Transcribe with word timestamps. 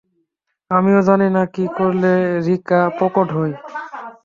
আমিও 0.71 0.99
জানি 1.07 1.27
না 1.35 1.43
কী 1.53 1.65
করলে 1.77 2.11
রিকা 2.45 2.79
প্রকট 2.97 3.27
হয়। 3.37 3.53